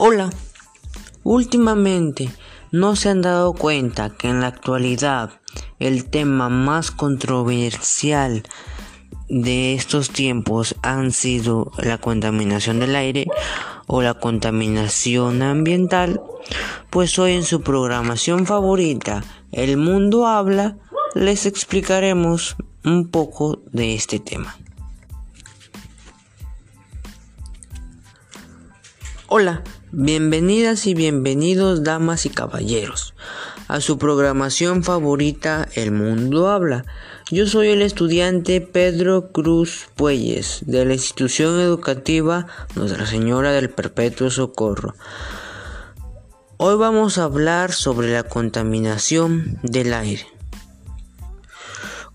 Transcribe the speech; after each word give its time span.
Hola, 0.00 0.30
últimamente 1.24 2.30
no 2.70 2.94
se 2.94 3.08
han 3.08 3.20
dado 3.20 3.52
cuenta 3.52 4.10
que 4.10 4.28
en 4.28 4.40
la 4.40 4.46
actualidad 4.46 5.40
el 5.80 6.04
tema 6.08 6.48
más 6.48 6.92
controversial 6.92 8.44
de 9.28 9.74
estos 9.74 10.10
tiempos 10.10 10.76
han 10.82 11.10
sido 11.10 11.72
la 11.78 11.98
contaminación 11.98 12.78
del 12.78 12.94
aire 12.94 13.26
o 13.88 14.00
la 14.00 14.14
contaminación 14.14 15.42
ambiental, 15.42 16.22
pues 16.90 17.18
hoy 17.18 17.32
en 17.32 17.42
su 17.42 17.62
programación 17.62 18.46
favorita, 18.46 19.24
El 19.50 19.78
Mundo 19.78 20.28
Habla, 20.28 20.76
les 21.16 21.44
explicaremos 21.44 22.54
un 22.84 23.08
poco 23.08 23.62
de 23.72 23.96
este 23.96 24.20
tema. 24.20 24.56
Hola, 29.30 29.62
bienvenidas 29.92 30.86
y 30.86 30.94
bienvenidos 30.94 31.84
damas 31.84 32.24
y 32.24 32.30
caballeros 32.30 33.12
a 33.68 33.82
su 33.82 33.98
programación 33.98 34.82
favorita 34.82 35.68
El 35.74 35.92
Mundo 35.92 36.48
Habla. 36.48 36.86
Yo 37.30 37.46
soy 37.46 37.68
el 37.68 37.82
estudiante 37.82 38.62
Pedro 38.62 39.30
Cruz 39.30 39.90
Puelles 39.96 40.60
de 40.64 40.86
la 40.86 40.94
institución 40.94 41.60
educativa 41.60 42.46
Nuestra 42.74 43.04
Señora 43.04 43.52
del 43.52 43.68
Perpetuo 43.68 44.30
Socorro. 44.30 44.94
Hoy 46.56 46.76
vamos 46.78 47.18
a 47.18 47.24
hablar 47.24 47.72
sobre 47.72 48.10
la 48.10 48.22
contaminación 48.22 49.58
del 49.62 49.92
aire. 49.92 50.26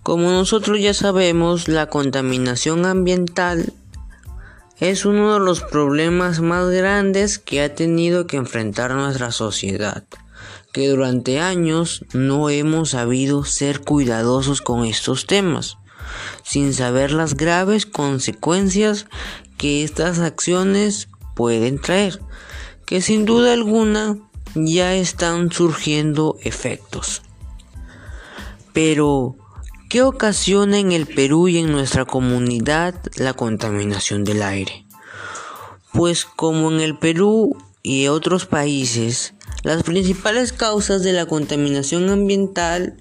Como 0.02 0.32
nosotros 0.32 0.80
ya 0.82 0.96
sabemos, 0.96 1.68
la 1.68 1.92
contaminación 1.92 2.88
ambiental 2.88 3.72
es 4.84 5.06
uno 5.06 5.34
de 5.34 5.40
los 5.40 5.62
problemas 5.62 6.42
más 6.42 6.68
grandes 6.70 7.40
que 7.40 7.62
ha 7.62 7.74
tenido 7.74 8.28
que 8.28 8.36
enfrentar 8.36 8.94
nuestra 8.94 9.32
sociedad, 9.32 10.04
que 10.74 10.90
durante 10.90 11.40
años 11.40 12.04
no 12.12 12.50
hemos 12.50 12.90
sabido 12.90 13.46
ser 13.46 13.80
cuidadosos 13.80 14.62
con 14.62 14.84
estos 14.84 15.26
temas, 15.26 15.78
sin 16.44 16.74
saber 16.74 17.12
las 17.12 17.38
graves 17.38 17.86
consecuencias 17.86 19.08
que 19.58 19.86
estas 19.86 20.20
acciones 20.20 21.08
pueden 21.34 21.80
traer, 21.80 22.20
que 22.86 23.00
sin 23.00 23.24
duda 23.24 23.54
alguna 23.54 24.18
ya 24.54 24.96
están 24.96 25.50
surgiendo 25.50 26.36
efectos. 26.44 27.22
Pero, 28.74 29.38
¿Qué 29.94 30.02
ocasiona 30.02 30.80
en 30.80 30.92
el 30.92 31.06
Perú 31.06 31.48
y 31.48 31.60
en 31.60 31.72
nuestra 31.72 32.04
comunidad 32.04 32.96
la 33.16 33.36
contaminación 33.36 34.24
del 34.24 34.42
aire? 34.42 34.88
Pues 35.92 36.26
como 36.26 36.72
en 36.72 36.80
el 36.80 36.98
Perú 36.98 37.56
y 37.84 38.08
otros 38.08 38.48
países, 38.48 39.36
las 39.62 39.84
principales 39.84 40.52
causas 40.52 41.04
de 41.04 41.14
la 41.14 41.28
contaminación 41.28 42.10
ambiental 42.10 42.98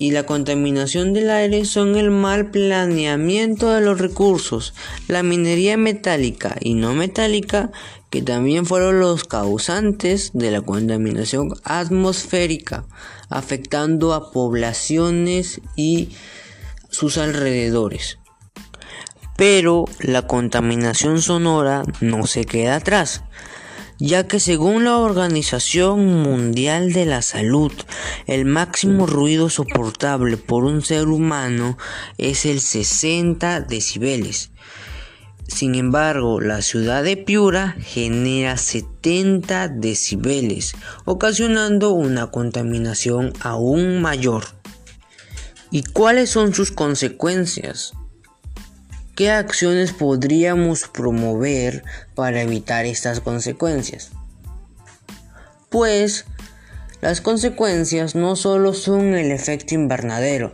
y 0.00 0.12
la 0.12 0.24
contaminación 0.24 1.12
del 1.12 1.28
aire 1.28 1.66
son 1.66 1.94
el 1.94 2.10
mal 2.10 2.50
planeamiento 2.50 3.70
de 3.70 3.82
los 3.82 3.98
recursos, 3.98 4.72
la 5.08 5.22
minería 5.22 5.76
metálica 5.76 6.56
y 6.58 6.72
no 6.72 6.94
metálica, 6.94 7.70
que 8.08 8.22
también 8.22 8.64
fueron 8.64 8.98
los 8.98 9.24
causantes 9.24 10.30
de 10.32 10.50
la 10.52 10.62
contaminación 10.62 11.50
atmosférica, 11.64 12.86
afectando 13.28 14.14
a 14.14 14.32
poblaciones 14.32 15.60
y 15.76 16.08
sus 16.88 17.18
alrededores. 17.18 18.18
Pero 19.36 19.84
la 20.00 20.26
contaminación 20.26 21.20
sonora 21.20 21.82
no 22.00 22.26
se 22.26 22.46
queda 22.46 22.76
atrás 22.76 23.22
ya 24.00 24.26
que 24.26 24.40
según 24.40 24.84
la 24.84 24.96
Organización 24.96 26.22
Mundial 26.22 26.94
de 26.94 27.04
la 27.04 27.20
Salud, 27.20 27.70
el 28.26 28.46
máximo 28.46 29.06
ruido 29.06 29.50
soportable 29.50 30.38
por 30.38 30.64
un 30.64 30.82
ser 30.82 31.08
humano 31.08 31.76
es 32.16 32.46
el 32.46 32.60
60 32.60 33.60
decibeles. 33.60 34.50
Sin 35.46 35.74
embargo, 35.74 36.40
la 36.40 36.62
ciudad 36.62 37.04
de 37.04 37.18
Piura 37.18 37.76
genera 37.78 38.56
70 38.56 39.68
decibeles, 39.68 40.74
ocasionando 41.04 41.90
una 41.90 42.30
contaminación 42.30 43.34
aún 43.40 44.00
mayor. 44.00 44.44
¿Y 45.70 45.82
cuáles 45.82 46.30
son 46.30 46.54
sus 46.54 46.72
consecuencias? 46.72 47.92
¿Qué 49.14 49.30
acciones 49.30 49.92
podríamos 49.92 50.88
promover 50.88 51.84
para 52.14 52.42
evitar 52.42 52.86
estas 52.86 53.20
consecuencias? 53.20 54.10
Pues 55.68 56.24
las 57.00 57.20
consecuencias 57.20 58.14
no 58.14 58.36
solo 58.36 58.74
son 58.74 59.14
el 59.14 59.30
efecto 59.30 59.74
invernadero, 59.74 60.52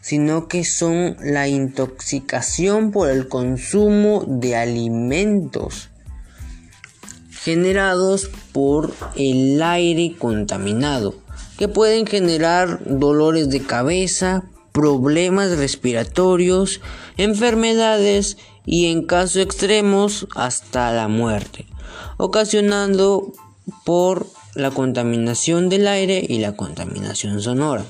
sino 0.00 0.48
que 0.48 0.64
son 0.64 1.16
la 1.20 1.48
intoxicación 1.48 2.90
por 2.90 3.10
el 3.10 3.28
consumo 3.28 4.24
de 4.26 4.56
alimentos 4.56 5.90
generados 7.42 8.30
por 8.52 8.92
el 9.16 9.62
aire 9.62 10.14
contaminado, 10.18 11.14
que 11.58 11.68
pueden 11.68 12.06
generar 12.06 12.80
dolores 12.84 13.48
de 13.48 13.62
cabeza, 13.62 14.44
problemas 14.72 15.56
respiratorios, 15.56 16.80
enfermedades 17.16 18.36
y 18.64 18.86
en 18.86 19.04
casos 19.04 19.36
extremos 19.42 20.26
hasta 20.34 20.92
la 20.92 21.08
muerte, 21.08 21.66
ocasionando 22.16 23.32
por 23.84 24.26
la 24.54 24.70
contaminación 24.70 25.68
del 25.68 25.86
aire 25.88 26.24
y 26.28 26.38
la 26.38 26.56
contaminación 26.56 27.40
sonora. 27.40 27.84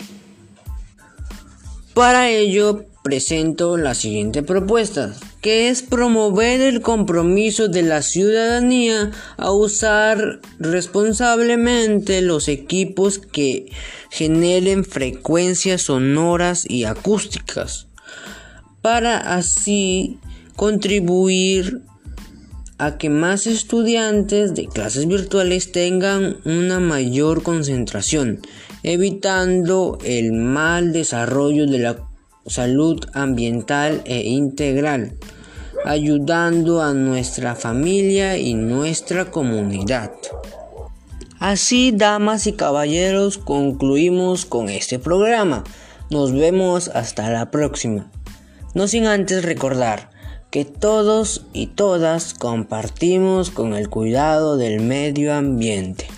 Para 1.94 2.30
ello 2.30 2.84
presento 3.02 3.76
la 3.76 3.94
siguiente 3.94 4.42
propuesta, 4.42 5.14
que 5.40 5.70
es 5.70 5.82
promover 5.82 6.60
el 6.60 6.82
compromiso 6.82 7.68
de 7.68 7.82
la 7.82 8.02
ciudadanía 8.02 9.10
a 9.36 9.52
usar 9.52 10.40
responsablemente 10.58 12.20
los 12.20 12.48
equipos 12.48 13.18
que 13.18 13.72
generen 14.10 14.84
frecuencias 14.84 15.82
sonoras 15.82 16.68
y 16.68 16.84
acústicas, 16.84 17.86
para 18.82 19.16
así 19.16 20.18
contribuir 20.56 21.82
a 22.76 22.96
que 22.96 23.10
más 23.10 23.46
estudiantes 23.46 24.54
de 24.54 24.66
clases 24.66 25.06
virtuales 25.06 25.70
tengan 25.70 26.38
una 26.44 26.80
mayor 26.80 27.42
concentración, 27.42 28.40
evitando 28.82 29.98
el 30.02 30.32
mal 30.32 30.92
desarrollo 30.92 31.66
de 31.66 31.78
la 31.78 32.09
salud 32.46 33.04
ambiental 33.14 34.02
e 34.04 34.28
integral, 34.28 35.16
ayudando 35.84 36.82
a 36.82 36.92
nuestra 36.94 37.54
familia 37.54 38.36
y 38.36 38.54
nuestra 38.54 39.30
comunidad. 39.30 40.12
Así, 41.38 41.90
damas 41.90 42.46
y 42.46 42.52
caballeros, 42.52 43.38
concluimos 43.38 44.44
con 44.44 44.68
este 44.68 44.98
programa. 44.98 45.64
Nos 46.10 46.32
vemos 46.32 46.88
hasta 46.88 47.30
la 47.30 47.50
próxima. 47.50 48.10
No 48.74 48.86
sin 48.86 49.06
antes 49.06 49.42
recordar 49.42 50.10
que 50.50 50.66
todos 50.66 51.46
y 51.54 51.68
todas 51.68 52.34
compartimos 52.34 53.50
con 53.50 53.72
el 53.72 53.88
cuidado 53.88 54.58
del 54.58 54.80
medio 54.80 55.32
ambiente. 55.32 56.09